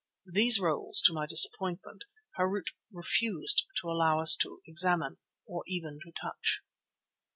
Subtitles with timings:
[0.25, 2.05] These rolls, to my disappointment,
[2.39, 6.63] Harût refused to allow us to examine or even to touch.